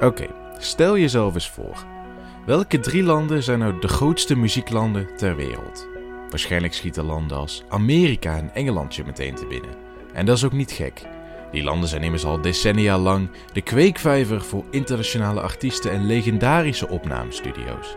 Oké, 0.00 0.26
stel 0.58 0.98
jezelf 0.98 1.34
eens 1.34 1.50
voor. 1.50 1.84
Welke 2.46 2.80
drie 2.80 3.02
landen 3.02 3.42
zijn 3.42 3.58
nou 3.58 3.80
de 3.80 3.88
grootste 3.88 4.36
muzieklanden 4.36 5.16
ter 5.16 5.36
wereld? 5.36 5.88
Waarschijnlijk 6.30 6.74
schieten 6.74 7.04
landen 7.04 7.36
als 7.36 7.64
Amerika 7.68 8.36
en 8.36 8.54
Engeland 8.54 8.94
je 8.94 9.04
meteen 9.04 9.34
te 9.34 9.46
binnen. 9.46 9.74
En 10.12 10.26
dat 10.26 10.36
is 10.36 10.44
ook 10.44 10.52
niet 10.52 10.72
gek. 10.72 11.02
Die 11.50 11.62
landen 11.62 11.88
zijn 11.88 12.02
immers 12.02 12.24
al 12.24 12.40
decennia 12.40 12.98
lang 12.98 13.30
de 13.52 13.60
kweekvijver 13.60 14.42
voor 14.42 14.64
internationale 14.70 15.40
artiesten 15.40 15.90
en 15.90 16.06
legendarische 16.06 16.88
opnamestudio's. 16.88 17.96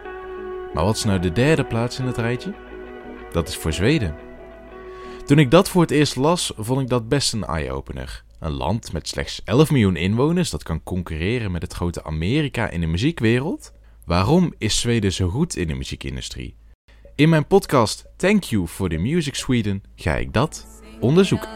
Maar 0.74 0.84
wat 0.84 0.96
is 0.96 1.04
nou 1.04 1.20
de 1.20 1.32
derde 1.32 1.66
plaats 1.66 2.00
in 2.00 2.06
het 2.06 2.18
rijtje? 2.18 2.54
Dat 3.32 3.48
is 3.48 3.58
voor 3.58 3.74
Zweden. 3.74 4.16
Toen 5.26 5.40
ik 5.40 5.52
dat 5.52 5.70
voor 5.70 5.82
het 5.82 5.92
eerst 5.92 6.16
las, 6.16 6.54
vond 6.58 6.82
ik 6.82 6.90
dat 6.90 7.10
best 7.10 7.34
een 7.34 7.44
eye-opener. 7.44 8.25
Een 8.46 8.52
land 8.52 8.94
met 8.94 9.08
slechts 9.08 9.42
11 9.44 9.72
miljoen 9.72 9.96
inwoners 9.96 10.50
dat 10.50 10.64
kan 10.64 10.84
concurreren 10.84 11.52
met 11.52 11.62
het 11.62 11.74
grote 11.74 12.04
Amerika 12.04 12.70
in 12.70 12.80
de 12.80 12.88
muziekwereld? 12.88 13.74
Waarom 14.06 14.54
is 14.58 14.80
Zweden 14.80 15.14
zo 15.14 15.30
goed 15.30 15.56
in 15.56 15.68
de 15.68 15.74
muziekindustrie? 15.74 16.56
In 17.16 17.30
mijn 17.30 17.48
podcast 17.48 18.06
Thank 18.18 18.44
You 18.44 18.68
for 18.68 18.90
the 18.90 18.98
Music 18.98 19.36
Sweden 19.36 19.84
ga 19.96 20.16
ik 20.16 20.34
dat 20.34 20.82
onderzoeken. 21.00 21.50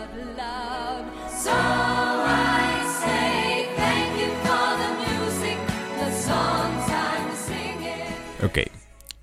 Oké, 8.43 8.63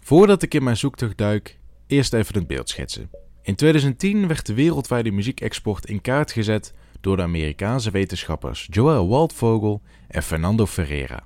voordat 0.01 0.43
ik 0.43 0.55
in 0.55 0.63
mijn 0.63 0.77
zoektocht 0.77 1.17
duik, 1.17 1.59
eerst 1.87 2.13
even 2.13 2.35
het 2.35 2.47
beeld 2.47 2.69
schetsen. 2.69 3.11
In 3.43 3.55
2010 3.55 4.27
werd 4.27 4.47
de 4.47 4.55
wereldwijde 4.55 5.11
muziekexport 5.11 5.87
in 5.87 6.01
kaart 6.01 6.33
gezet 6.33 6.73
door 7.07 7.17
de 7.17 7.23
Amerikaanse 7.23 7.91
wetenschappers 7.91 8.69
Joel 8.71 9.09
Waldvogel 9.09 9.83
en 10.09 10.23
Fernando 10.23 10.67
Ferreira. 10.67 11.25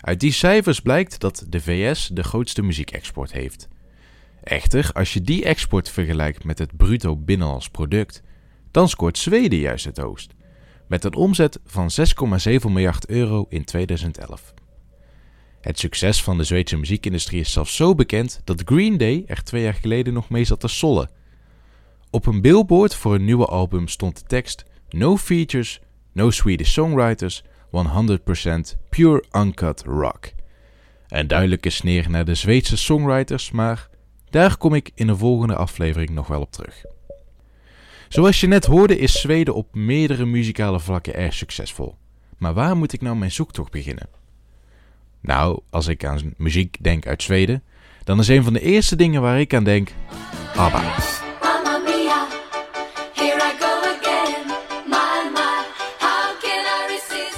Uit 0.00 0.20
die 0.20 0.32
cijfers 0.32 0.80
blijkt 0.80 1.20
dat 1.20 1.46
de 1.48 1.60
VS 1.60 2.10
de 2.12 2.22
grootste 2.22 2.62
muziekexport 2.62 3.32
heeft. 3.32 3.68
Echter, 4.42 4.90
als 4.92 5.12
je 5.12 5.20
die 5.20 5.44
export 5.44 5.88
vergelijkt 5.88 6.44
met 6.44 6.58
het 6.58 6.76
bruto 6.76 7.16
binnenlands 7.16 7.68
product, 7.68 8.22
dan 8.70 8.88
scoort 8.88 9.18
Zweden 9.18 9.58
juist 9.58 9.84
het 9.84 9.96
hoogst, 9.96 10.34
met 10.88 11.04
een 11.04 11.14
omzet 11.14 11.60
van 11.64 11.90
6,7 11.90 12.54
miljard 12.64 13.06
euro 13.06 13.46
in 13.48 13.64
2011. 13.64 14.54
Het 15.60 15.78
succes 15.78 16.22
van 16.22 16.36
de 16.36 16.44
Zweedse 16.44 16.76
muziekindustrie 16.76 17.40
is 17.40 17.52
zelfs 17.52 17.76
zo 17.76 17.94
bekend 17.94 18.40
dat 18.44 18.62
Green 18.64 18.96
Day 18.96 19.24
er 19.26 19.44
twee 19.44 19.62
jaar 19.62 19.74
geleden 19.74 20.12
nog 20.12 20.28
mee 20.28 20.44
zat 20.44 20.60
te 20.60 20.68
sollen. 20.68 21.10
Op 22.10 22.26
een 22.26 22.40
billboard 22.40 22.94
voor 22.94 23.14
een 23.14 23.24
nieuwe 23.24 23.46
album 23.46 23.88
stond 23.88 24.18
de 24.18 24.24
tekst 24.26 24.70
No 24.92 25.16
features, 25.16 25.80
no 26.12 26.30
Swedish 26.30 26.72
songwriters, 26.72 27.42
100% 27.70 28.76
pure 28.88 29.24
uncut 29.32 29.82
rock. 29.86 30.32
Een 31.08 31.26
duidelijke 31.26 31.70
sneer 31.70 32.10
naar 32.10 32.24
de 32.24 32.34
Zweedse 32.34 32.76
songwriters, 32.76 33.50
maar 33.50 33.88
daar 34.30 34.56
kom 34.56 34.74
ik 34.74 34.90
in 34.94 35.08
een 35.08 35.16
volgende 35.16 35.56
aflevering 35.56 36.10
nog 36.10 36.26
wel 36.26 36.40
op 36.40 36.52
terug. 36.52 36.84
Zoals 38.08 38.40
je 38.40 38.46
net 38.46 38.64
hoorde 38.64 38.98
is 38.98 39.20
Zweden 39.20 39.54
op 39.54 39.74
meerdere 39.74 40.24
muzikale 40.24 40.80
vlakken 40.80 41.14
erg 41.14 41.34
succesvol. 41.34 41.96
Maar 42.38 42.54
waar 42.54 42.76
moet 42.76 42.92
ik 42.92 43.00
nou 43.00 43.16
mijn 43.16 43.32
zoektocht 43.32 43.70
beginnen? 43.70 44.08
Nou, 45.20 45.60
als 45.70 45.86
ik 45.86 46.04
aan 46.04 46.34
muziek 46.36 46.76
denk 46.80 47.06
uit 47.06 47.22
Zweden, 47.22 47.62
dan 48.04 48.18
is 48.18 48.28
een 48.28 48.44
van 48.44 48.52
de 48.52 48.60
eerste 48.60 48.96
dingen 48.96 49.22
waar 49.22 49.40
ik 49.40 49.54
aan 49.54 49.64
denk 49.64 49.92
ABBA. 50.56 51.21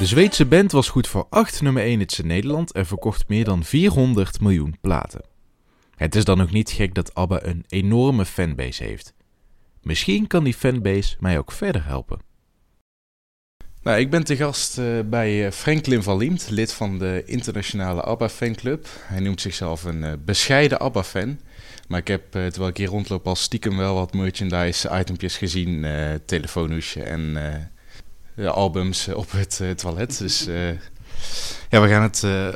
De 0.04 0.10
Zweedse 0.10 0.46
band 0.46 0.72
was 0.72 0.88
goed 0.88 1.08
voor 1.08 1.26
8 1.30 1.62
nummer 1.62 1.82
1 1.82 1.98
hits 1.98 2.18
in 2.18 2.26
Nederland 2.26 2.72
en 2.72 2.86
verkocht 2.86 3.28
meer 3.28 3.44
dan 3.44 3.64
400 3.64 4.40
miljoen 4.40 4.76
platen. 4.80 5.24
Het 5.96 6.14
is 6.14 6.24
dan 6.24 6.42
ook 6.42 6.50
niet 6.50 6.70
gek 6.70 6.94
dat 6.94 7.14
ABBA 7.14 7.42
een 7.42 7.64
enorme 7.68 8.24
fanbase 8.24 8.84
heeft. 8.84 9.14
Misschien 9.82 10.26
kan 10.26 10.44
die 10.44 10.54
fanbase 10.54 11.16
mij 11.20 11.38
ook 11.38 11.52
verder 11.52 11.84
helpen. 11.84 12.18
Nou, 13.82 13.98
ik 13.98 14.10
ben 14.10 14.24
te 14.24 14.36
gast 14.36 14.78
eh, 14.78 15.00
bij 15.04 15.46
eh, 15.46 15.52
Franklin 15.52 16.02
van 16.02 16.16
Liemt, 16.16 16.50
lid 16.50 16.72
van 16.72 16.98
de 16.98 17.22
internationale 17.26 18.02
ABBA-fanclub. 18.02 18.86
Hij 19.00 19.20
noemt 19.20 19.40
zichzelf 19.40 19.84
een 19.84 20.04
eh, 20.04 20.12
bescheiden 20.24 20.80
ABBA-fan. 20.80 21.40
Maar 21.88 22.00
ik 22.00 22.08
heb, 22.08 22.30
terwijl 22.30 22.68
ik 22.68 22.76
hier 22.76 22.88
rondloop, 22.88 23.26
al 23.26 23.36
stiekem 23.36 23.76
wel 23.76 23.94
wat 23.94 24.14
merchandise-itempjes 24.14 25.36
gezien. 25.36 25.86
telefoonhoesje 26.24 27.02
en 27.02 27.36
albums 28.36 29.08
op 29.08 29.30
het 29.32 29.60
eh, 29.60 29.70
toilet. 29.70 30.18
Dus 30.18 30.46
eh, 30.46 30.70
ja, 31.70 31.80
we 31.80 31.88
gaan 31.88 32.02
het... 32.02 32.22
eh, 32.22 32.48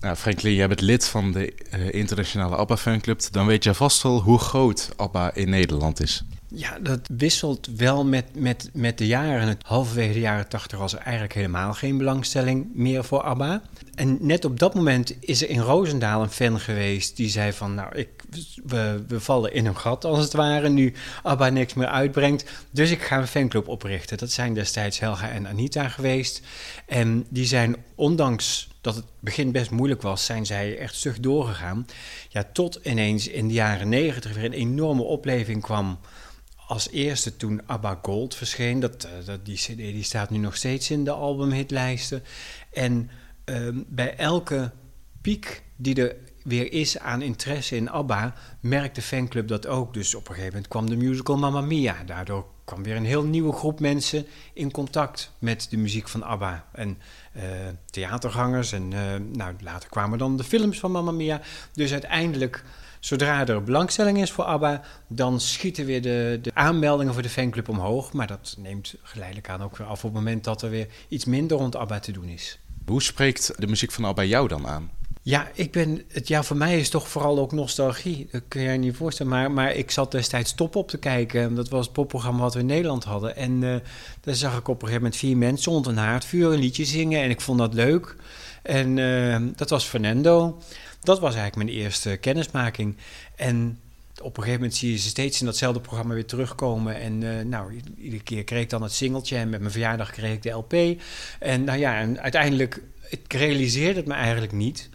nou, 0.00 0.16
Franklin, 0.16 0.54
jij 0.54 0.68
bent 0.68 0.80
lid 0.80 1.08
van 1.08 1.32
de 1.32 1.54
eh, 1.70 1.92
internationale 1.94 2.56
ABBA-fanclub. 2.56 3.20
Dan 3.30 3.46
weet 3.46 3.64
je 3.64 3.74
vast 3.74 4.02
wel 4.02 4.20
hoe 4.22 4.38
groot 4.38 4.88
ABBA 4.96 5.34
in 5.34 5.50
Nederland 5.50 6.00
is. 6.02 6.24
Ja, 6.54 6.78
dat 6.78 7.00
wisselt 7.16 7.68
wel 7.76 8.04
met, 8.04 8.24
met, 8.34 8.70
met 8.72 8.98
de 8.98 9.06
jaren. 9.06 9.48
Het 9.48 9.62
halverwege 9.66 10.12
de 10.12 10.20
jaren 10.20 10.48
tachtig 10.48 10.78
was 10.78 10.92
er 10.92 10.98
eigenlijk 10.98 11.34
helemaal 11.34 11.72
geen 11.72 11.98
belangstelling 11.98 12.66
meer 12.74 13.04
voor 13.04 13.22
ABBA. 13.22 13.62
En 13.94 14.18
net 14.20 14.44
op 14.44 14.58
dat 14.58 14.74
moment 14.74 15.14
is 15.20 15.42
er 15.42 15.48
in 15.48 15.60
Roosendaal 15.60 16.22
een 16.22 16.30
fan 16.30 16.60
geweest 16.60 17.16
die 17.16 17.28
zei 17.28 17.52
van... 17.52 17.74
nou, 17.74 17.96
ik, 17.96 18.08
we, 18.64 19.04
we 19.08 19.20
vallen 19.20 19.54
in 19.54 19.66
een 19.66 19.76
gat 19.76 20.04
als 20.04 20.18
het 20.18 20.32
ware 20.32 20.68
nu 20.68 20.94
ABBA 21.22 21.48
niks 21.48 21.74
meer 21.74 21.86
uitbrengt. 21.86 22.44
Dus 22.70 22.90
ik 22.90 23.02
ga 23.02 23.18
een 23.18 23.26
fanclub 23.26 23.68
oprichten. 23.68 24.18
Dat 24.18 24.30
zijn 24.30 24.54
destijds 24.54 24.98
Helga 24.98 25.30
en 25.30 25.46
Anita 25.46 25.88
geweest. 25.88 26.42
En 26.86 27.26
die 27.28 27.46
zijn, 27.46 27.76
ondanks 27.94 28.68
dat 28.80 28.94
het 28.94 29.04
begin 29.20 29.52
best 29.52 29.70
moeilijk 29.70 30.02
was, 30.02 30.24
zijn 30.24 30.46
zij 30.46 30.78
echt 30.78 30.94
stug 30.94 31.20
doorgegaan. 31.20 31.86
Ja, 32.28 32.44
tot 32.52 32.78
ineens 32.82 33.28
in 33.28 33.48
de 33.48 33.54
jaren 33.54 33.88
negentig 33.88 34.34
weer 34.34 34.44
een 34.44 34.52
enorme 34.52 35.02
opleving 35.02 35.62
kwam 35.62 35.98
als 36.70 36.90
eerste 36.90 37.36
toen 37.36 37.60
ABBA 37.66 37.98
Gold 38.02 38.34
verscheen. 38.34 38.80
Dat, 38.80 39.04
eh, 39.04 39.10
dat, 39.24 39.44
die 39.44 39.56
cd 39.56 39.76
die 39.76 40.02
staat 40.02 40.30
nu 40.30 40.38
nog 40.38 40.56
steeds 40.56 40.90
in 40.90 41.04
de 41.04 41.10
albumhitlijsten. 41.10 42.22
En 42.72 43.10
ehm, 43.44 43.78
bij 43.86 44.16
elke 44.16 44.70
piek 45.20 45.62
die 45.76 45.94
er 45.94 46.16
weer 46.42 46.72
is 46.72 46.98
aan 46.98 47.22
interesse 47.22 47.76
in 47.76 47.90
ABBA... 47.90 48.34
merkt 48.60 48.94
de 48.94 49.02
fanclub 49.02 49.48
dat 49.48 49.66
ook. 49.66 49.94
Dus 49.94 50.14
op 50.14 50.20
een 50.20 50.34
gegeven 50.34 50.52
moment 50.52 50.68
kwam 50.68 50.90
de 50.90 50.96
musical 50.96 51.36
Mamma 51.36 51.60
Mia. 51.60 51.96
Daardoor 52.06 52.46
kwam 52.64 52.82
weer 52.82 52.96
een 52.96 53.04
heel 53.04 53.24
nieuwe 53.24 53.52
groep 53.52 53.80
mensen 53.80 54.26
in 54.52 54.70
contact 54.70 55.32
met 55.38 55.66
de 55.70 55.76
muziek 55.76 56.08
van 56.08 56.22
ABBA. 56.22 56.66
En 56.72 56.98
eh, 57.32 57.42
theatergangers 57.90 58.72
en 58.72 58.92
eh, 58.92 59.00
nou, 59.32 59.54
later 59.60 59.88
kwamen 59.88 60.18
dan 60.18 60.36
de 60.36 60.44
films 60.44 60.78
van 60.78 60.92
Mamma 60.92 61.10
Mia. 61.10 61.40
Dus 61.72 61.92
uiteindelijk 61.92 62.64
Zodra 63.00 63.46
er 63.46 63.62
belangstelling 63.62 64.20
is 64.20 64.30
voor 64.30 64.44
ABBA, 64.44 64.82
dan 65.08 65.40
schieten 65.40 65.84
weer 65.84 66.02
de, 66.02 66.38
de 66.42 66.50
aanmeldingen 66.54 67.12
voor 67.12 67.22
de 67.22 67.28
fanclub 67.28 67.68
omhoog. 67.68 68.12
Maar 68.12 68.26
dat 68.26 68.54
neemt 68.58 68.94
geleidelijk 69.02 69.48
aan 69.48 69.62
ook 69.62 69.76
weer 69.76 69.86
af 69.86 70.04
op 70.04 70.14
het 70.14 70.22
moment 70.22 70.44
dat 70.44 70.62
er 70.62 70.70
weer 70.70 70.86
iets 71.08 71.24
minder 71.24 71.56
rond 71.56 71.76
ABBA 71.76 71.98
te 71.98 72.12
doen 72.12 72.28
is. 72.28 72.58
Hoe 72.86 73.02
spreekt 73.02 73.52
de 73.56 73.66
muziek 73.66 73.90
van 73.92 74.04
ABBA 74.04 74.24
jou 74.24 74.48
dan 74.48 74.66
aan? 74.66 74.90
Ja, 75.22 75.50
ik 75.54 75.72
ben, 75.72 76.02
het, 76.08 76.28
ja, 76.28 76.42
voor 76.42 76.56
mij 76.56 76.76
is 76.76 76.82
het 76.82 76.90
toch 76.90 77.08
vooral 77.08 77.38
ook 77.38 77.52
nostalgie. 77.52 78.28
Dat 78.30 78.42
kun 78.48 78.62
je 78.62 78.70
je 78.70 78.78
niet 78.78 78.96
voorstellen. 78.96 79.32
Maar, 79.32 79.50
maar 79.50 79.74
ik 79.74 79.90
zat 79.90 80.10
destijds 80.10 80.54
top 80.54 80.76
op 80.76 80.88
te 80.88 80.98
kijken. 80.98 81.54
Dat 81.54 81.68
was 81.68 81.84
het 81.84 81.94
popprogramma 81.94 82.40
wat 82.40 82.54
we 82.54 82.60
in 82.60 82.66
Nederland 82.66 83.04
hadden. 83.04 83.36
En 83.36 83.62
uh, 83.62 83.74
daar 84.20 84.34
zag 84.34 84.58
ik 84.58 84.68
op 84.68 84.74
een 84.74 84.88
gegeven 84.88 85.02
moment 85.02 85.16
vier 85.16 85.36
mensen 85.36 85.72
rond 85.72 85.86
een 85.86 85.96
haardvuur 85.96 86.52
een 86.52 86.58
liedje 86.58 86.84
zingen. 86.84 87.22
En 87.22 87.30
ik 87.30 87.40
vond 87.40 87.58
dat 87.58 87.74
leuk. 87.74 88.16
En 88.62 88.96
uh, 88.96 89.36
dat 89.56 89.70
was 89.70 89.84
Fernando. 89.84 90.62
Dat 91.00 91.20
was 91.20 91.34
eigenlijk 91.34 91.64
mijn 91.64 91.78
eerste 91.78 92.16
kennismaking. 92.16 92.96
En 93.36 93.78
op 94.20 94.36
een 94.36 94.42
gegeven 94.42 94.60
moment 94.60 94.74
zie 94.74 94.90
je 94.90 94.98
ze 94.98 95.08
steeds 95.08 95.40
in 95.40 95.46
datzelfde 95.46 95.80
programma 95.80 96.14
weer 96.14 96.26
terugkomen. 96.26 97.00
En 97.00 97.20
uh, 97.20 97.44
nou, 97.44 97.80
iedere 97.96 98.22
keer 98.22 98.44
kreeg 98.44 98.62
ik 98.62 98.70
dan 98.70 98.82
het 98.82 98.92
singeltje. 98.92 99.36
En 99.36 99.48
met 99.48 99.60
mijn 99.60 99.72
verjaardag 99.72 100.10
kreeg 100.10 100.32
ik 100.32 100.42
de 100.42 100.50
LP. 100.50 101.00
En 101.38 101.64
nou 101.64 101.78
ja, 101.78 101.98
en 101.98 102.20
uiteindelijk, 102.20 102.82
ik 103.08 103.32
realiseerde 103.32 103.98
het 103.98 104.08
me 104.08 104.14
eigenlijk 104.14 104.52
niet. 104.52 104.88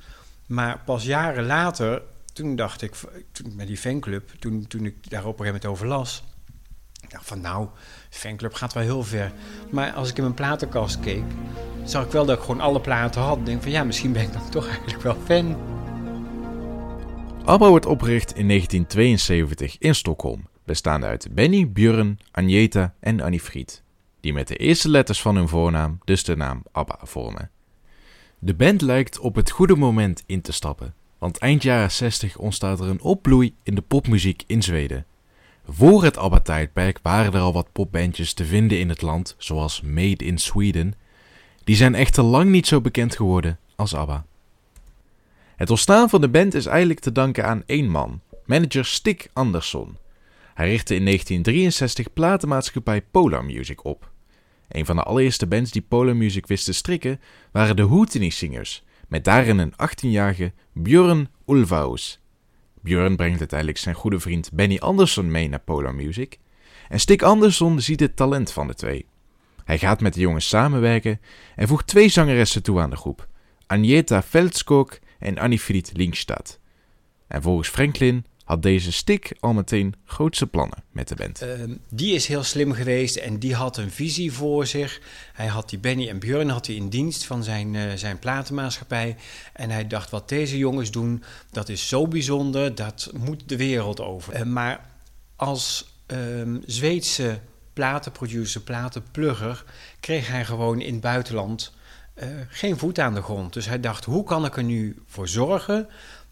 Maar 0.46 0.82
pas 0.86 1.04
jaren 1.04 1.46
later, 1.46 2.02
toen 2.34 2.56
dacht 2.56 2.82
ik, 2.82 2.96
toen 3.32 3.56
met 3.56 3.68
die 3.68 3.78
fanclub, 3.78 4.32
toen, 4.40 4.68
toen 4.68 4.86
ik 4.86 5.10
daar 5.10 5.26
op 5.26 5.40
een 5.40 5.46
gegeven 5.46 5.46
moment 5.46 5.66
over 5.66 5.88
las. 5.88 6.24
Ik 7.02 7.12
dacht 7.12 7.26
van 7.26 7.42
nou, 7.42 7.68
fanclub 8.10 8.54
gaat 8.54 8.74
wel 8.74 8.84
heel 8.84 9.04
ver. 9.04 9.32
Maar 9.70 9.92
als 9.92 10.10
ik 10.10 10.18
in 10.18 10.24
mijn 10.24 10.36
platenkast 10.36 11.00
keek, 11.00 11.24
zag 11.86 12.06
ik 12.06 12.12
wel 12.12 12.26
dat 12.26 12.38
ik 12.38 12.44
gewoon 12.44 12.62
alle 12.62 12.82
platen 12.82 13.22
had. 13.22 13.38
Ik 13.38 13.46
denk 13.46 13.62
van 13.62 13.72
ja, 13.72 13.84
misschien 13.84 14.12
ben 14.12 14.22
ik 14.22 14.34
dan 14.34 14.50
toch 14.50 14.68
eigenlijk 14.68 15.02
wel 15.02 15.18
fan. 15.26 15.58
ABBA 17.46 17.70
wordt 17.70 17.86
opgericht 17.86 18.36
in 18.36 18.48
1972 18.48 19.78
in 19.78 19.96
Stockholm, 19.96 20.48
bestaande 20.64 21.06
uit 21.06 21.28
Benny, 21.32 21.72
Björn, 21.72 22.20
Agneta 22.32 22.94
en 23.00 23.22
Annie 23.22 23.40
Fried, 23.40 23.84
die 24.20 24.34
met 24.34 24.48
de 24.48 24.56
eerste 24.56 24.90
letters 24.90 25.22
van 25.22 25.36
hun 25.36 25.48
voornaam 25.48 26.00
dus 26.04 26.24
de 26.24 26.36
naam 26.36 26.64
ABBA 26.72 27.00
vormen. 27.02 27.50
De 28.40 28.54
band 28.54 28.82
lijkt 28.82 29.20
op 29.20 29.36
het 29.36 29.50
goede 29.50 29.76
moment 29.76 30.24
in 30.26 30.42
te 30.42 30.52
stappen, 30.52 30.94
want 31.18 31.38
eind 31.38 31.64
jaren 31.64 31.92
60 31.92 32.38
ontstaat 32.38 32.80
er 32.80 32.88
een 32.88 33.02
opbloei 33.02 33.56
in 33.64 33.76
de 33.76 33.82
popmuziek 33.82 34.44
in 34.48 34.64
Zweden. 34.64 35.06
Voor 35.68 36.04
het 36.04 36.18
ABBA-tijdperk 36.18 37.00
waren 37.02 37.34
er 37.34 37.40
al 37.40 37.54
wat 37.54 37.72
popbandjes 37.72 38.34
te 38.34 38.46
vinden 38.46 38.80
in 38.80 38.90
het 38.90 39.02
land, 39.02 39.36
zoals 39.38 39.82
Made 39.82 40.26
in 40.26 40.38
Sweden. 40.38 40.94
Die 41.66 41.76
zijn 41.76 41.96
echter 41.96 42.24
lang 42.24 42.50
niet 42.52 42.68
zo 42.68 42.82
bekend 42.82 43.16
geworden 43.16 43.60
als 43.76 43.96
ABBA. 43.96 44.26
Het 45.56 45.70
ontstaan 45.70 46.10
van 46.10 46.22
de 46.22 46.30
band 46.30 46.54
is 46.54 46.66
eigenlijk 46.66 47.00
te 47.00 47.12
danken 47.12 47.46
aan 47.46 47.64
één 47.66 47.90
man, 47.90 48.22
manager 48.46 48.86
Stig 48.86 49.28
Andersson. 49.34 49.98
Hij 50.54 50.70
richtte 50.70 50.96
in 50.96 51.06
1963 51.06 52.14
platenmaatschappij 52.14 53.02
Polar 53.02 53.46
Music 53.46 53.84
op. 53.84 54.12
Een 54.68 54.86
van 54.86 54.96
de 54.96 55.04
allereerste 55.04 55.48
bands 55.48 55.72
die 55.72 55.82
Polar 55.82 56.16
Music 56.16 56.48
wist 56.48 56.66
te 56.66 56.74
strikken 56.74 57.22
waren 57.52 57.76
de 57.76 57.82
Hooteny 57.82 58.30
Singers, 58.30 58.84
met 59.08 59.24
daarin 59.24 59.58
een 59.58 59.74
18-jarige 59.74 60.54
Björn 60.74 61.30
Ulvaeus. 61.48 62.20
Björn 62.82 63.16
brengt 63.16 63.40
uiteindelijk 63.40 63.80
zijn 63.80 63.96
goede 63.96 64.20
vriend 64.20 64.52
Benny 64.54 64.78
Andersson 64.78 65.32
mee 65.32 65.50
naar 65.50 65.60
Polar 65.60 65.96
Music. 65.96 66.40
En 66.90 67.00
Stig 67.00 67.22
Andersson 67.22 67.82
ziet 67.82 68.00
het 68.00 68.16
talent 68.16 68.52
van 68.52 68.68
de 68.68 68.74
twee. 68.74 69.06
Hij 69.66 69.78
gaat 69.78 70.02
met 70.02 70.14
de 70.14 70.20
jongens 70.20 70.48
samenwerken 70.48 71.22
en 71.56 71.68
voegt 71.68 71.88
twee 71.88 72.10
zangeressen 72.10 72.64
toe 72.64 72.80
aan 72.80 72.90
de 72.90 72.96
groep. 72.96 73.28
Agneta 73.68 74.24
Veldskog 74.24 75.00
en 75.20 75.38
Annifried 75.38 75.92
Linkstad. 75.94 76.60
En 77.28 77.42
volgens 77.42 77.70
Franklin 77.70 78.26
had 78.44 78.62
deze 78.62 78.92
Stig 78.92 79.20
al 79.40 79.54
meteen 79.54 79.96
grootste 80.06 80.48
plannen 80.48 80.84
met 80.92 81.08
de 81.08 81.16
band. 81.16 81.42
Ehm, 81.42 81.76
die 81.90 82.14
is 82.14 82.28
heel 82.28 82.44
slim 82.44 82.72
geweest 82.72 83.16
en 83.16 83.40
die 83.40 83.56
had 83.56 83.78
een 83.78 83.92
visie 83.92 84.32
voor 84.32 84.66
zich. 84.66 85.02
Hij 85.34 85.48
had 85.48 85.70
die 85.70 85.80
Benny 85.80 86.10
en 86.10 86.20
Björn 86.20 86.50
had 86.50 86.68
hij 86.68 86.76
in 86.76 86.90
dienst 86.90 87.26
van 87.26 87.44
zijn, 87.44 87.76
eh, 87.76 87.94
zijn 87.96 88.20
platenmaatschappij. 88.20 89.16
En 89.54 89.70
hij 89.70 89.88
dacht, 89.88 90.10
wat 90.10 90.30
deze 90.30 90.58
jongens 90.58 90.92
doen, 90.92 91.24
dat 91.52 91.70
is 91.70 91.88
zo 91.88 92.08
bijzonder, 92.08 92.76
dat 92.76 93.12
moet 93.14 93.50
de 93.50 93.58
wereld 93.58 94.02
over. 94.02 94.34
Eh, 94.34 94.44
maar 94.44 94.86
als 95.36 95.94
ehm, 96.06 96.58
Zweedse 96.66 97.40
platenproducer, 97.76 98.62
platenplugger, 98.62 99.64
kreeg 100.00 100.28
hij 100.28 100.46
gewoon 100.46 100.82
in 100.82 100.94
het 100.94 101.02
buitenland 101.02 101.74
eh, 102.14 102.28
geen 102.48 102.78
voet 102.78 103.00
aan 103.00 103.14
de 103.14 103.22
grond. 103.22 103.54
Dus 103.54 103.66
hij 103.66 103.80
dacht, 103.80 104.06
hoe 104.06 104.24
kan 104.24 104.46
ik 104.46 104.58
er 104.58 104.64
nu 104.64 105.04
voor 105.06 105.28
zorgen 105.28 105.88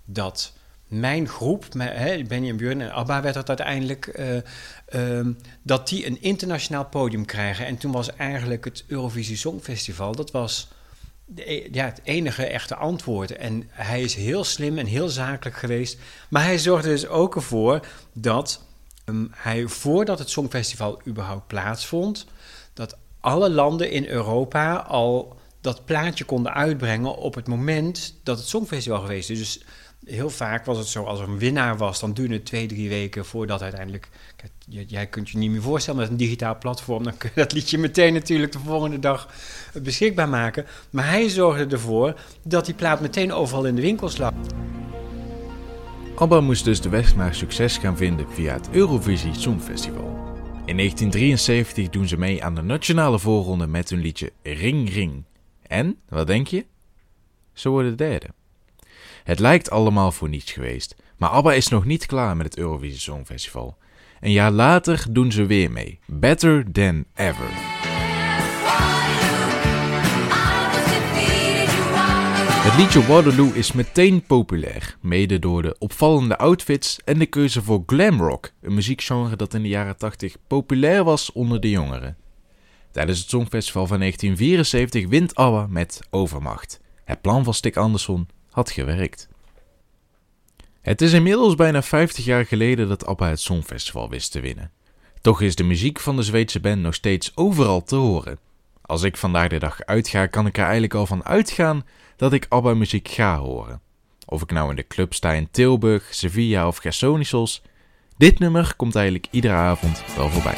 dat 0.06 0.54
mijn 0.88 1.28
groep, 1.28 1.66
en 1.76 2.58
Björn 2.58 2.82
en 2.82 2.92
ABBA 2.92 3.22
werd 3.22 3.34
dat 3.34 3.48
uiteindelijk, 3.48 4.08
eh, 4.08 4.38
ehm, 4.86 5.32
dat 5.62 5.88
die 5.88 6.06
een 6.06 6.22
internationaal 6.22 6.86
podium 6.86 7.26
krijgen. 7.26 7.66
En 7.66 7.78
toen 7.78 7.92
was 7.92 8.16
eigenlijk 8.16 8.66
het 8.66 8.84
Eurovisie 8.88 9.38
Songfestival, 9.38 10.16
dat 10.16 10.32
was 10.32 10.68
de, 11.26 11.52
e- 11.52 11.68
ja, 11.72 11.86
het 11.86 12.00
enige 12.04 12.46
echte 12.46 12.76
antwoord. 12.76 13.36
En 13.36 13.70
hij 13.70 14.02
is 14.02 14.16
heel 14.16 14.44
slim 14.44 14.78
en 14.78 14.86
heel 14.86 15.10
zakelijk 15.10 15.56
geweest. 15.56 16.00
Maar 16.30 16.44
hij 16.44 16.58
zorgde 16.58 16.90
dus 16.90 17.08
ook 17.08 17.36
ervoor 17.36 17.86
dat 18.14 18.66
ehm, 19.06 19.26
hij, 19.32 19.68
voordat 19.68 20.20
het 20.20 20.30
Songfestival 20.30 21.02
überhaupt 21.08 21.48
plaatsvond, 21.48 22.28
dat 22.74 22.98
alle 23.20 23.50
landen 23.50 23.92
in 23.92 24.08
Europa 24.08 24.76
al 24.76 25.36
dat 25.62 25.86
plaatje 25.86 26.24
konden 26.24 26.54
uitbrengen 26.54 27.16
op 27.16 27.36
het 27.36 27.48
moment 27.48 28.16
dat 28.24 28.38
het 28.38 28.48
Songfestival 28.48 29.00
geweest 29.00 29.30
is. 29.30 29.38
Dus 29.38 29.64
heel 30.06 30.30
vaak 30.30 30.66
was 30.66 30.78
het 30.78 30.88
zo, 30.88 31.04
als 31.04 31.20
er 31.20 31.28
een 31.28 31.38
winnaar 31.38 31.78
was, 31.78 32.00
dan 32.00 32.14
duurde 32.14 32.34
het 32.34 32.46
twee, 32.46 32.68
drie 32.68 32.90
weken 32.90 33.26
voordat 33.26 33.62
uiteindelijk... 33.62 34.10
Jij 34.68 35.08
kunt 35.08 35.30
je 35.30 35.38
niet 35.38 35.52
meer 35.52 35.62
voorstellen 35.62 36.00
met 36.00 36.10
een 36.10 36.18
digitaal 36.18 36.58
platform, 36.58 37.04
dan 37.04 37.18
kun 37.18 37.30
je 37.34 37.42
dat 37.42 37.54
liedje 37.54 37.78
meteen 37.78 38.14
natuurlijk 38.14 38.52
de 38.52 38.60
volgende 38.60 39.00
dag 39.00 39.30
beschikbaar 39.82 40.30
maken. 40.30 40.66
Maar 40.90 41.10
hij 41.10 41.30
zorgde 41.30 41.76
ervoor 41.76 42.20
dat 42.44 42.66
die 42.66 42.76
plaat 42.76 43.02
meteen 43.02 43.34
overal 43.34 43.66
in 43.66 43.76
de 43.76 43.82
winkels 43.82 44.18
lag. 44.18 44.34
ABBA 46.16 46.42
moest 46.42 46.66
dus 46.66 46.82
de 46.82 46.90
weg 46.90 47.16
naar 47.16 47.36
succes 47.36 47.78
gaan 47.78 47.98
vinden 47.98 48.26
via 48.30 48.54
het 48.54 48.70
Eurovisie 48.72 49.34
Songfestival. 49.34 50.06
In 50.66 50.78
1973 50.78 51.90
doen 51.90 52.08
ze 52.08 52.18
mee 52.18 52.44
aan 52.44 52.56
de 52.56 52.62
nationale 52.62 53.20
voorronde 53.20 53.68
met 53.68 53.90
hun 53.90 54.00
liedje 54.00 54.32
Ring 54.44 54.94
Ring. 54.94 55.24
En, 55.68 55.98
wat 56.10 56.28
denk 56.28 56.48
je? 56.48 56.66
Ze 57.54 57.70
worden 57.70 57.98
derde. 57.98 58.28
Het 59.24 59.40
lijkt 59.40 59.70
allemaal 59.70 60.12
voor 60.12 60.30
niets 60.30 60.52
geweest, 60.52 60.96
maar 61.18 61.30
ABBA 61.30 61.54
is 61.54 61.68
nog 61.68 61.86
niet 61.86 62.06
klaar 62.06 62.38
met 62.38 62.46
het 62.46 62.58
Eurovisie 62.58 63.00
Songfestival. 63.00 63.78
Een 64.20 64.32
jaar 64.32 64.52
later 64.52 65.06
doen 65.10 65.32
ze 65.32 65.46
weer 65.46 65.72
mee, 65.72 66.00
Better 66.06 66.72
Than 66.72 67.06
Ever. 67.16 67.83
Het 72.74 72.82
liedje 72.82 73.08
Waterloo 73.08 73.52
is 73.52 73.72
meteen 73.72 74.22
populair, 74.22 74.98
mede 75.02 75.40
door 75.40 75.62
de 75.62 75.76
opvallende 75.80 76.38
outfits 76.38 77.00
en 77.06 77.20
de 77.20 77.26
keuze 77.26 77.62
voor 77.64 77.84
glam 77.86 78.22
rock, 78.22 78.52
een 78.62 78.74
muziekgenre 78.74 79.36
dat 79.36 79.54
in 79.54 79.62
de 79.62 79.68
jaren 79.68 79.98
80 79.98 80.36
populair 80.48 81.04
was 81.04 81.32
onder 81.32 81.60
de 81.60 81.70
jongeren. 81.70 82.18
Tijdens 82.92 83.20
het 83.20 83.30
Songfestival 83.30 83.88
van 83.88 84.00
1974 84.00 85.08
wint 85.08 85.36
ABBA 85.36 85.68
met 85.68 86.00
overmacht. 86.10 86.80
Het 87.04 87.22
plan 87.22 87.44
van 87.44 87.54
Stig 87.54 87.76
Andersson 87.76 88.28
had 88.50 88.72
gewerkt. 88.72 89.30
Het 90.82 91.02
is 91.02 91.14
inmiddels 91.14 91.56
bijna 91.56 91.82
50 91.82 92.26
jaar 92.26 92.46
geleden 92.46 92.88
dat 92.88 93.06
ABBA 93.06 93.30
het 93.30 93.42
Songfestival 93.42 94.10
wist 94.10 94.32
te 94.32 94.40
winnen. 94.40 94.72
Toch 95.22 95.42
is 95.42 95.56
de 95.56 95.64
muziek 95.64 96.00
van 96.00 96.16
de 96.16 96.24
Zweedse 96.24 96.60
band 96.60 96.82
nog 96.82 96.94
steeds 96.94 97.32
overal 97.36 97.84
te 97.84 97.96
horen. 97.96 98.40
Als 98.82 99.04
ik 99.04 99.18
vandaag 99.18 99.48
de 99.48 99.60
dag 99.60 99.86
uitga, 99.86 100.26
kan 100.26 100.46
ik 100.46 100.58
er 100.58 100.64
eigenlijk 100.64 100.94
al 100.94 101.06
van 101.06 101.26
uitgaan 101.26 101.84
dat 102.24 102.34
ik 102.34 102.46
ABBA-muziek 102.50 103.08
ga 103.08 103.38
horen. 103.38 103.82
Of 104.26 104.42
ik 104.42 104.52
nou 104.52 104.70
in 104.70 104.76
de 104.76 104.88
club 104.88 105.14
sta 105.14 105.32
in 105.32 105.48
Tilburg, 105.52 106.14
Sevilla 106.14 106.68
of 106.68 106.78
Gersonisos, 106.78 107.62
dit 108.18 108.40
nummer 108.40 108.74
komt 108.76 108.96
eigenlijk 108.96 109.28
iedere 109.32 109.54
avond 109.54 110.04
wel 110.16 110.30
voorbij. 110.30 110.56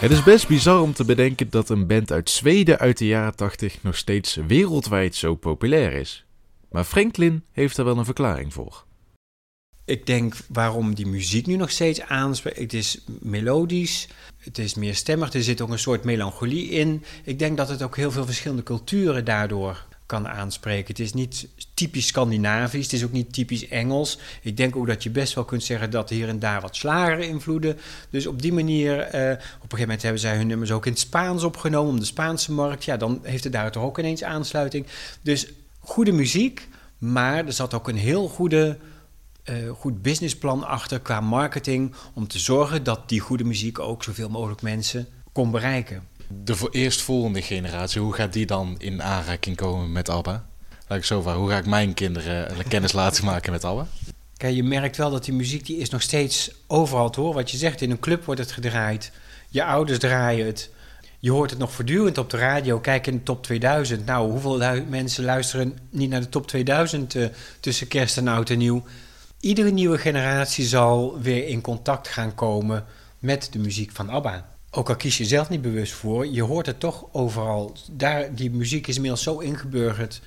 Het 0.00 0.10
is 0.10 0.22
best 0.22 0.48
bizar 0.48 0.80
om 0.80 0.92
te 0.92 1.04
bedenken 1.04 1.50
dat 1.50 1.68
een 1.68 1.86
band 1.86 2.12
uit 2.12 2.30
Zweden 2.30 2.78
uit 2.78 2.98
de 2.98 3.06
jaren 3.06 3.36
80 3.36 3.82
nog 3.82 3.96
steeds 3.96 4.34
wereldwijd 4.34 5.14
zo 5.14 5.34
populair 5.34 5.92
is. 5.92 6.26
Maar 6.70 6.84
Franklin 6.84 7.44
heeft 7.52 7.76
er 7.76 7.84
wel 7.84 7.98
een 7.98 8.04
verklaring 8.04 8.52
voor. 8.52 8.84
Ik 9.86 10.06
denk 10.06 10.34
waarom 10.48 10.94
die 10.94 11.06
muziek 11.06 11.46
nu 11.46 11.56
nog 11.56 11.70
steeds 11.70 12.00
aanspreekt. 12.00 12.58
Het 12.58 12.72
is 12.72 12.98
melodisch, 13.20 14.08
het 14.38 14.58
is 14.58 14.74
meer 14.74 14.94
stemmig, 14.94 15.32
er 15.32 15.42
zit 15.42 15.60
ook 15.60 15.70
een 15.70 15.78
soort 15.78 16.04
melancholie 16.04 16.68
in. 16.68 17.04
Ik 17.24 17.38
denk 17.38 17.56
dat 17.56 17.68
het 17.68 17.82
ook 17.82 17.96
heel 17.96 18.10
veel 18.10 18.24
verschillende 18.24 18.62
culturen 18.62 19.24
daardoor 19.24 19.86
kan 20.06 20.28
aanspreken. 20.28 20.86
Het 20.86 20.98
is 20.98 21.12
niet 21.12 21.48
typisch 21.74 22.06
Scandinavisch, 22.06 22.84
het 22.84 22.92
is 22.92 23.04
ook 23.04 23.12
niet 23.12 23.32
typisch 23.32 23.68
Engels. 23.68 24.18
Ik 24.42 24.56
denk 24.56 24.76
ook 24.76 24.86
dat 24.86 25.02
je 25.02 25.10
best 25.10 25.34
wel 25.34 25.44
kunt 25.44 25.62
zeggen 25.62 25.90
dat 25.90 26.10
hier 26.10 26.28
en 26.28 26.38
daar 26.38 26.60
wat 26.60 26.76
slager 26.76 27.20
invloeden. 27.20 27.78
Dus 28.10 28.26
op 28.26 28.42
die 28.42 28.52
manier, 28.52 28.98
eh, 28.98 29.30
op 29.30 29.38
een 29.38 29.40
gegeven 29.60 29.78
moment 29.78 30.02
hebben 30.02 30.20
zij 30.20 30.36
hun 30.36 30.46
nummers 30.46 30.70
ook 30.70 30.86
in 30.86 30.92
het 30.92 31.00
Spaans 31.00 31.42
opgenomen, 31.42 31.92
om 31.92 31.98
de 32.00 32.06
Spaanse 32.06 32.52
markt. 32.52 32.84
Ja, 32.84 32.96
dan 32.96 33.20
heeft 33.22 33.44
het 33.44 33.52
daar 33.52 33.72
toch 33.72 33.82
ook 33.82 33.98
ineens 33.98 34.22
aansluiting. 34.22 34.86
Dus 35.22 35.46
goede 35.80 36.12
muziek, 36.12 36.68
maar 36.98 37.46
er 37.46 37.52
zat 37.52 37.74
ook 37.74 37.88
een 37.88 37.96
heel 37.96 38.28
goede 38.28 38.78
eh, 39.46 39.70
goed 39.70 40.02
businessplan 40.02 40.64
achter 40.64 41.00
qua 41.00 41.20
marketing 41.20 41.94
om 42.14 42.28
te 42.28 42.38
zorgen 42.38 42.82
dat 42.82 43.08
die 43.08 43.20
goede 43.20 43.44
muziek 43.44 43.78
ook 43.78 44.02
zoveel 44.02 44.28
mogelijk 44.28 44.62
mensen 44.62 45.06
kon 45.32 45.50
bereiken. 45.50 46.02
De 46.44 46.56
voor 46.56 46.70
eerstvolgende 46.70 47.42
generatie, 47.42 48.00
hoe 48.00 48.14
gaat 48.14 48.32
die 48.32 48.46
dan 48.46 48.74
in 48.78 49.02
aanraking 49.02 49.56
komen 49.56 49.92
met 49.92 50.08
ABBA? 50.08 50.46
Laat 50.88 50.98
ik 50.98 51.04
zo 51.04 51.22
vragen, 51.22 51.40
hoe 51.40 51.50
ga 51.50 51.58
ik 51.58 51.66
mijn 51.66 51.94
kinderen 51.94 52.66
kennis 52.68 52.92
laten 53.02 53.24
maken 53.24 53.52
met 53.52 53.64
ABBA? 53.64 53.86
Kijk, 54.36 54.54
je 54.54 54.62
merkt 54.62 54.96
wel 54.96 55.10
dat 55.10 55.24
die 55.24 55.34
muziek 55.34 55.66
die 55.66 55.76
is 55.76 55.90
nog 55.90 56.02
steeds 56.02 56.50
overal 56.66 57.10
te 57.10 57.20
horen. 57.20 57.36
Wat 57.36 57.50
je 57.50 57.56
zegt, 57.56 57.80
in 57.80 57.90
een 57.90 57.98
club 57.98 58.24
wordt 58.24 58.40
het 58.40 58.52
gedraaid. 58.52 59.12
Je 59.48 59.64
ouders 59.64 59.98
draaien 59.98 60.46
het. 60.46 60.70
Je 61.18 61.30
hoort 61.30 61.50
het 61.50 61.58
nog 61.58 61.72
voortdurend 61.72 62.18
op 62.18 62.30
de 62.30 62.36
radio. 62.36 62.80
Kijk 62.80 63.06
in 63.06 63.16
de 63.16 63.22
top 63.22 63.42
2000. 63.42 64.06
Nou, 64.06 64.30
hoeveel 64.30 64.84
mensen 64.88 65.24
luisteren 65.24 65.78
niet 65.90 66.10
naar 66.10 66.20
de 66.20 66.28
top 66.28 66.46
2000 66.46 67.14
eh, 67.14 67.26
tussen 67.60 67.88
kerst 67.88 68.16
en 68.16 68.28
oud 68.28 68.50
en 68.50 68.58
nieuw? 68.58 68.84
Iedere 69.40 69.70
nieuwe 69.70 69.98
generatie 69.98 70.64
zal 70.64 71.20
weer 71.20 71.48
in 71.48 71.60
contact 71.60 72.08
gaan 72.08 72.34
komen 72.34 72.84
met 73.18 73.48
de 73.52 73.58
muziek 73.58 73.90
van 73.90 74.08
ABBA. 74.08 74.48
Ook 74.70 74.88
al 74.88 74.96
kies 74.96 75.18
je 75.18 75.24
zelf 75.24 75.48
niet 75.48 75.62
bewust 75.62 75.92
voor, 75.92 76.26
je 76.26 76.42
hoort 76.42 76.66
het 76.66 76.80
toch 76.80 77.04
overal. 77.12 77.76
Daar, 77.92 78.34
die 78.34 78.50
muziek 78.50 78.86
is 78.86 78.94
inmiddels 78.94 79.22
zo 79.22 79.38
ingeburgerd. 79.38 80.20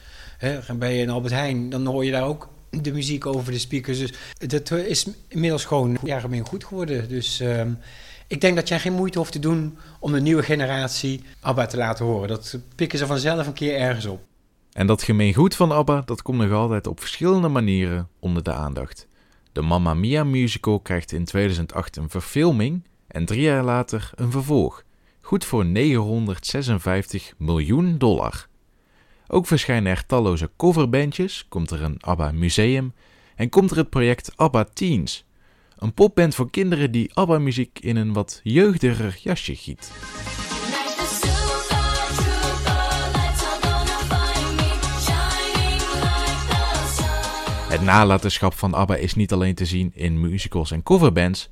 Ben 0.77 0.91
je 0.91 1.01
in 1.01 1.09
Albert 1.09 1.33
Heijn, 1.33 1.69
dan 1.69 1.85
hoor 1.85 2.05
je 2.05 2.11
daar 2.11 2.23
ook 2.23 2.49
de 2.69 2.91
muziek 2.91 3.25
over 3.25 3.51
de 3.51 3.59
speakers. 3.59 3.99
Dus 3.99 4.13
dat 4.37 4.71
is 4.71 5.07
inmiddels 5.27 5.65
gewoon 5.65 5.97
ja, 6.03 6.21
goed 6.43 6.63
geworden. 6.63 7.09
Dus 7.09 7.39
ehm, 7.39 7.71
ik 8.27 8.41
denk 8.41 8.55
dat 8.55 8.67
jij 8.67 8.79
geen 8.79 8.93
moeite 8.93 9.17
hoeft 9.17 9.31
te 9.31 9.39
doen 9.39 9.77
om 9.99 10.11
de 10.11 10.21
nieuwe 10.21 10.43
generatie 10.43 11.23
ABBA 11.39 11.65
te 11.65 11.77
laten 11.77 12.05
horen. 12.05 12.27
Dat 12.27 12.57
pikken 12.75 12.99
ze 12.99 13.05
vanzelf 13.05 13.47
een 13.47 13.53
keer 13.53 13.75
ergens 13.75 14.05
op. 14.05 14.21
En 14.79 14.87
dat 14.87 15.03
gemeengoed 15.03 15.55
van 15.55 15.71
ABBA, 15.71 16.01
dat 16.05 16.21
komt 16.21 16.37
nog 16.37 16.51
altijd 16.51 16.87
op 16.87 16.99
verschillende 16.99 17.47
manieren 17.47 18.09
onder 18.19 18.43
de 18.43 18.53
aandacht. 18.53 19.07
De 19.51 19.61
Mamma 19.61 19.93
Mia 19.93 20.23
musical 20.23 20.79
krijgt 20.79 21.11
in 21.11 21.25
2008 21.25 21.97
een 21.97 22.09
verfilming 22.09 22.83
en 23.07 23.25
drie 23.25 23.41
jaar 23.41 23.63
later 23.63 24.11
een 24.15 24.31
vervolg. 24.31 24.83
Goed 25.21 25.45
voor 25.45 25.65
956 25.65 27.33
miljoen 27.37 27.97
dollar. 27.97 28.47
Ook 29.27 29.47
verschijnen 29.47 29.91
er 29.91 30.05
talloze 30.05 30.49
coverbandjes, 30.57 31.45
komt 31.49 31.71
er 31.71 31.83
een 31.83 31.97
ABBA 31.99 32.31
museum 32.31 32.93
en 33.35 33.49
komt 33.49 33.71
er 33.71 33.77
het 33.77 33.89
project 33.89 34.31
ABBA 34.35 34.63
Teens. 34.73 35.25
Een 35.77 35.93
popband 35.93 36.35
voor 36.35 36.49
kinderen 36.49 36.91
die 36.91 37.13
ABBA-muziek 37.13 37.79
in 37.79 37.95
een 37.95 38.13
wat 38.13 38.39
jeugdiger 38.43 39.19
jasje 39.23 39.55
giet. 39.55 39.91
Het 47.69 47.81
nalatenschap 47.81 48.53
van 48.53 48.73
ABBA 48.73 48.95
is 48.95 49.15
niet 49.15 49.33
alleen 49.33 49.55
te 49.55 49.65
zien 49.65 49.91
in 49.95 50.19
musicals 50.19 50.71
en 50.71 50.83
coverbands. 50.83 51.49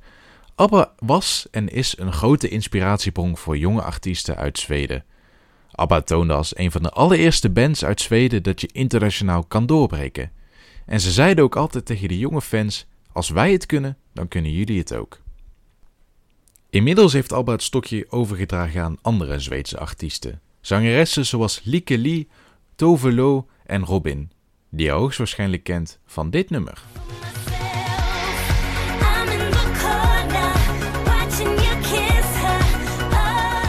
ABBA 0.54 0.92
was 0.98 1.46
en 1.50 1.68
is 1.68 1.98
een 1.98 2.12
grote 2.12 2.48
inspiratiebron 2.48 3.36
voor 3.36 3.58
jonge 3.58 3.82
artiesten 3.82 4.36
uit 4.36 4.58
Zweden. 4.58 5.04
ABBA 5.70 6.00
toonde 6.00 6.34
als 6.34 6.56
een 6.58 6.70
van 6.70 6.82
de 6.82 6.90
allereerste 6.90 7.50
bands 7.50 7.84
uit 7.84 8.00
Zweden 8.00 8.42
dat 8.42 8.60
je 8.60 8.68
internationaal 8.72 9.44
kan 9.44 9.66
doorbreken. 9.66 10.30
En 10.86 11.00
ze 11.00 11.10
zeiden 11.10 11.44
ook 11.44 11.56
altijd 11.56 11.86
tegen 11.86 12.08
de 12.08 12.18
jonge 12.18 12.42
fans: 12.42 12.86
als 13.12 13.28
wij 13.28 13.52
het 13.52 13.66
kunnen, 13.66 13.96
dan 14.12 14.28
kunnen 14.28 14.52
jullie 14.52 14.78
het 14.78 14.94
ook. 14.94 15.20
Inmiddels 16.70 17.12
heeft 17.12 17.32
ABBA 17.32 17.52
het 17.52 17.62
stokje 17.62 18.06
overgedragen 18.10 18.82
aan 18.82 18.98
andere 19.02 19.38
Zweedse 19.38 19.78
artiesten. 19.78 20.40
Zangeressen 20.60 21.26
zoals 21.26 21.60
Lieke 21.64 21.98
Lee, 21.98 22.28
Tove 22.74 23.12
Lo 23.12 23.46
en 23.66 23.84
Robin, 23.84 24.30
die 24.70 24.86
je 24.86 24.92
hoogstwaarschijnlijk 24.92 25.62
kent 25.62 25.98
van 26.06 26.30
dit 26.30 26.50
nummer. 26.50 26.82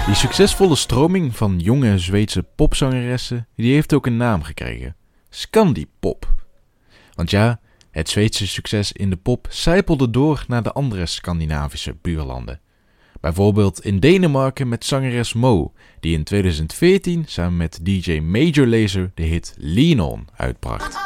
Die 0.06 0.18
succesvolle 0.18 0.76
stroming 0.76 1.36
van 1.36 1.60
jonge 1.60 1.98
Zweedse 2.00 2.44
popzangeressen, 2.44 3.48
die 3.56 3.74
heeft 3.74 3.94
ook 3.94 4.06
een 4.06 4.18
naam 4.18 4.44
gekregen. 4.44 4.96
Scandipop. 5.30 6.34
Want 7.14 7.30
ja, 7.30 7.60
het 7.92 8.10
Zweedse 8.10 8.48
succes 8.48 8.92
in 8.92 9.10
de 9.10 9.16
pop 9.16 9.48
sijpelde 9.50 10.10
door 10.10 10.46
naar 10.48 10.64
de 10.64 10.72
andere 10.72 11.06
Scandinavische 11.06 11.96
buurlanden. 12.02 12.62
Bijvoorbeeld 13.20 13.86
in 13.86 14.00
Denemarken 14.00 14.68
met 14.68 14.86
zangeres 14.86 15.34
Mo, 15.34 15.74
die 16.00 16.18
in 16.18 16.24
2014 16.24 17.24
samen 17.28 17.58
met 17.58 17.80
DJ 17.82 18.20
Major 18.20 18.68
Lazer 18.68 19.12
de 19.16 19.24
hit 19.24 19.56
Lean 19.58 20.00
On 20.00 20.28
uitbracht. 20.36 20.98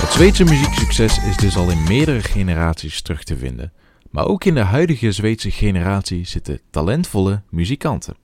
Het 0.00 0.12
Zweedse 0.12 0.44
muzieksucces 0.44 1.18
is 1.24 1.36
dus 1.36 1.56
al 1.56 1.70
in 1.70 1.82
meerdere 1.82 2.22
generaties 2.22 3.02
terug 3.02 3.24
te 3.24 3.36
vinden. 3.36 3.72
Maar 4.10 4.26
ook 4.26 4.44
in 4.44 4.54
de 4.54 4.60
huidige 4.60 5.12
Zweedse 5.12 5.50
generatie 5.50 6.26
zitten 6.26 6.60
talentvolle 6.70 7.42
muzikanten. 7.50 8.16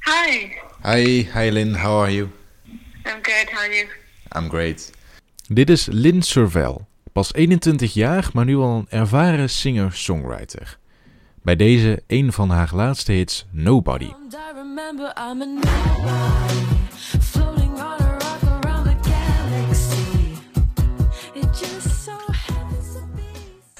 Hi, 0.00 0.48
Hi, 0.82 1.28
hi 1.34 1.50
Lynn, 1.50 1.74
how 1.74 2.00
are 2.02 2.14
you? 2.14 2.28
How 3.36 3.58
are 3.58 3.74
you? 3.74 3.88
I'm 4.36 4.48
great. 4.48 4.92
Dit 5.48 5.70
is 5.70 5.86
Lynn 5.86 6.22
Survel, 6.22 6.86
pas 7.12 7.34
21 7.34 7.94
jaar, 7.94 8.30
maar 8.32 8.44
nu 8.44 8.56
al 8.56 8.76
een 8.76 8.86
ervaren 8.88 9.50
singer-songwriter. 9.50 10.78
Bij 11.42 11.56
deze 11.56 12.02
een 12.06 12.32
van 12.32 12.50
haar 12.50 12.70
laatste 12.72 13.12
hits, 13.12 13.46
Nobody. 13.50 14.10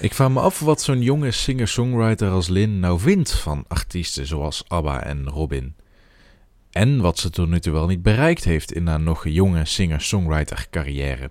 Ik 0.01 0.15
vraag 0.15 0.31
me 0.31 0.41
af 0.41 0.61
wat 0.61 0.83
zo'n 0.83 1.03
jonge 1.03 1.31
singer-songwriter 1.31 2.31
als 2.31 2.49
Lynn 2.49 2.81
nou 2.81 3.01
vindt 3.01 3.33
van 3.33 3.65
artiesten 3.69 4.27
zoals 4.27 4.65
ABBA 4.69 5.03
en 5.03 5.29
Robin. 5.29 5.75
En 6.77 7.01
wat 7.01 7.19
ze 7.19 7.31
tot 7.31 7.49
nu 7.49 7.61
toe 7.61 7.73
wel 7.73 7.87
niet 7.87 8.03
bereikt 8.03 8.45
heeft 8.45 8.73
in 8.73 8.87
haar 8.87 9.01
nog 9.01 9.29
jonge 9.29 9.65
singer-songwriter 9.65 10.67
carrière. 10.71 11.31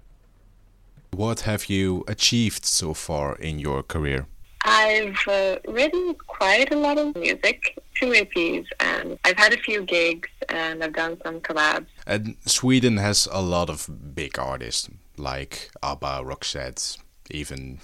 What 1.09 1.43
have 1.43 1.73
you 1.73 2.01
achieved 2.05 2.65
so 2.65 2.93
far 2.93 3.39
in 3.39 3.59
your 3.59 3.85
career? 3.85 4.25
I've 4.65 5.27
uh, 5.27 5.73
written 5.73 6.15
quite 6.25 6.75
a 6.75 6.79
lot 6.79 6.97
of 6.97 7.13
music, 7.13 7.73
two 7.93 8.11
EPs, 8.11 8.67
and 8.77 9.17
I've 9.27 9.37
had 9.37 9.53
a 9.53 9.57
few 9.57 9.83
gigs, 9.85 10.29
and 10.47 10.83
I've 10.83 10.93
done 10.93 11.17
some 11.23 11.39
collabs. 11.39 11.89
And 12.05 12.35
Sweden 12.45 12.97
has 12.97 13.27
a 13.31 13.41
lot 13.41 13.69
of 13.69 13.87
big 14.13 14.39
artists 14.39 14.89
like 15.15 15.69
ABBA, 15.79 16.23
Roxette, 16.23 16.97
even 17.29 17.79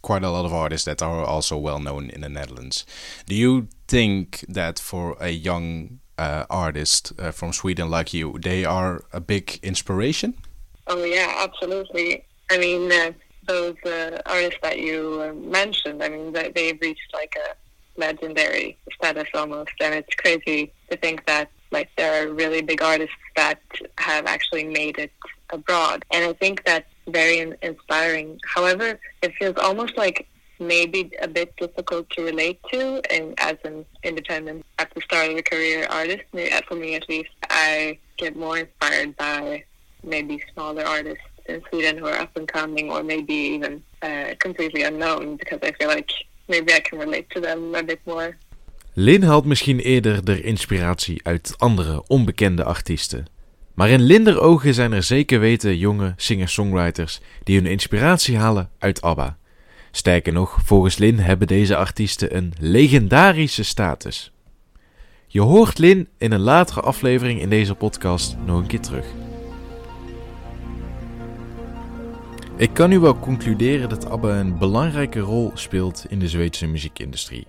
quite 0.00 0.26
a 0.26 0.30
lot 0.30 0.44
of 0.44 0.52
artists 0.52 0.84
that 0.84 1.02
are 1.02 1.24
also 1.24 1.56
well 1.56 1.78
known 1.78 2.10
in 2.10 2.20
the 2.20 2.28
Netherlands. 2.28 2.84
Do 3.24 3.34
you 3.34 3.66
think 3.86 4.44
that 4.54 4.78
for 4.78 5.16
a 5.18 5.30
young 5.30 5.98
uh, 6.18 6.44
artist 6.50 7.12
uh, 7.18 7.30
from 7.30 7.52
Sweden 7.52 7.90
like 7.90 8.12
you, 8.14 8.38
they 8.40 8.64
are 8.64 9.04
a 9.12 9.20
big 9.20 9.58
inspiration? 9.62 10.34
Oh 10.86 11.04
yeah, 11.04 11.34
absolutely. 11.38 12.24
I 12.50 12.58
mean, 12.58 12.90
uh, 12.92 13.12
those 13.46 13.76
uh, 13.84 14.20
artists 14.26 14.58
that 14.62 14.78
you 14.78 15.22
uh, 15.22 15.32
mentioned, 15.34 16.02
I 16.02 16.08
mean, 16.08 16.32
they, 16.32 16.50
they've 16.54 16.80
reached 16.80 17.12
like 17.12 17.34
a 17.36 17.54
legendary 18.00 18.78
status 18.94 19.28
almost, 19.34 19.72
and 19.80 19.94
it's 19.94 20.14
crazy 20.16 20.72
to 20.90 20.96
think 20.96 21.26
that 21.26 21.50
like 21.70 21.88
there 21.96 22.22
are 22.22 22.32
really 22.32 22.62
big 22.62 22.82
artists 22.82 23.14
that 23.34 23.60
have 23.98 24.26
actually 24.26 24.64
made 24.64 24.98
it 24.98 25.12
abroad, 25.50 26.04
and 26.12 26.24
I 26.24 26.32
think 26.34 26.64
that's 26.64 26.88
very 27.08 27.52
inspiring. 27.62 28.38
However, 28.44 28.98
it 29.22 29.32
feels 29.38 29.56
almost 29.56 29.96
like 29.96 30.28
maybe 30.58 31.10
a 31.22 31.28
bit 31.28 31.54
difficult 31.56 32.10
to 32.10 32.22
relate 32.22 32.58
to, 32.72 33.00
and 33.10 33.34
as 33.38 33.56
an 33.64 33.84
independent 34.02 34.64
at 34.78 34.88
the 34.94 35.00
start 35.00 35.30
of 35.30 35.36
a 35.36 35.42
career 35.42 35.86
artist, 35.90 36.24
uh, 36.34 36.60
for 36.68 36.74
me 36.74 36.94
at 36.94 37.08
least, 37.08 37.30
I 37.50 37.98
get 38.16 38.36
more 38.36 38.58
inspired 38.58 39.16
by 39.16 39.64
maybe 40.02 40.42
smaller 40.52 40.84
artists 40.84 41.24
in 41.48 41.62
Sweden 41.68 41.98
who 41.98 42.06
are 42.06 42.20
up 42.20 42.36
and 42.36 42.52
coming, 42.52 42.90
or 42.90 43.02
maybe 43.02 43.34
even 43.34 43.82
uh, 44.02 44.34
completely 44.38 44.82
unknown, 44.82 45.36
because 45.36 45.60
I 45.62 45.72
feel 45.78 45.88
like 45.88 46.10
maybe 46.48 46.72
I 46.72 46.80
can 46.80 46.98
relate 46.98 47.26
to 47.30 47.40
them 47.40 47.74
a 47.74 47.82
bit 47.82 48.00
more. 48.04 48.36
Lin 48.92 49.22
haalt 49.22 49.44
misschien 49.44 49.78
eerder 49.78 50.24
de 50.24 50.42
inspiratie 50.42 51.20
uit 51.22 51.54
andere 51.58 52.02
onbekende 52.06 52.64
artiesten. 52.64 53.26
Maar 53.74 53.88
in 53.88 54.00
Linder 54.00 54.40
ogen 54.40 54.74
zijn 54.74 54.92
er 54.92 55.02
zeker 55.02 55.40
weten 55.40 55.76
jonge 55.76 56.14
singer-songwriters 56.16 57.20
die 57.44 57.56
hun 57.56 57.66
inspiratie 57.66 58.36
halen 58.36 58.70
uit 58.78 59.02
ABBA. 59.02 59.36
Sterker 59.96 60.32
nog, 60.32 60.58
volgens 60.64 60.96
Lin 60.96 61.18
hebben 61.18 61.46
deze 61.46 61.76
artiesten 61.76 62.36
een 62.36 62.52
legendarische 62.58 63.62
status. 63.62 64.32
Je 65.26 65.40
hoort 65.40 65.78
Lin 65.78 66.08
in 66.18 66.32
een 66.32 66.40
latere 66.40 66.80
aflevering 66.80 67.40
in 67.40 67.48
deze 67.48 67.74
podcast 67.74 68.36
nog 68.44 68.60
een 68.60 68.66
keer 68.66 68.80
terug. 68.80 69.06
Ik 72.56 72.70
kan 72.72 72.88
nu 72.88 72.98
wel 72.98 73.18
concluderen 73.18 73.88
dat 73.88 74.10
ABBA 74.10 74.40
een 74.40 74.58
belangrijke 74.58 75.20
rol 75.20 75.50
speelt 75.54 76.06
in 76.08 76.18
de 76.18 76.28
Zweedse 76.28 76.66
muziekindustrie. 76.66 77.46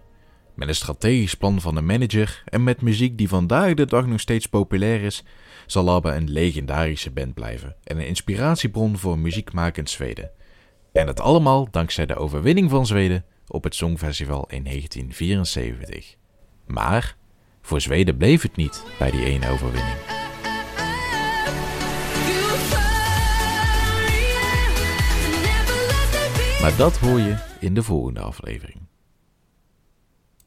Met 0.56 0.68
een 0.68 0.76
strategisch 0.76 1.36
plan 1.36 1.62
van 1.62 1.76
de 1.76 1.82
manager 1.82 2.44
en 2.46 2.64
met 2.64 2.82
muziek 2.82 3.18
die 3.18 3.30
vandaag 3.30 3.74
de 3.74 3.86
dag 3.86 4.06
nog 4.06 4.20
steeds 4.20 4.46
populair 4.46 5.02
is, 5.02 5.24
zal 5.66 5.90
ABBA 5.90 6.16
een 6.16 6.30
legendarische 6.30 7.12
band 7.12 7.34
blijven 7.34 7.76
en 7.84 7.98
een 7.98 8.08
inspiratiebron 8.08 8.98
voor 8.98 9.20
muziekmakend 9.20 9.90
Zweden. 9.90 10.37
En 10.98 11.06
dat 11.06 11.20
allemaal 11.20 11.68
dankzij 11.72 12.06
de 12.06 12.16
overwinning 12.16 12.70
van 12.70 12.86
Zweden 12.86 13.26
op 13.48 13.64
het 13.64 13.76
Songfestival 13.76 14.46
in 14.50 14.64
1974. 14.64 16.16
Maar 16.66 17.16
voor 17.62 17.82
Zweden 17.82 18.18
bleef 18.18 18.42
het 18.42 18.56
niet 18.56 18.84
bij 19.00 19.12
die 19.12 19.26
ene 19.26 19.50
overwinning. 19.50 19.98
Maar 26.62 26.78
dat 26.78 26.98
hoor 26.98 27.20
je 27.20 27.38
in 27.60 27.74
de 27.74 27.84
volgende 27.84 28.20
aflevering. 28.20 28.87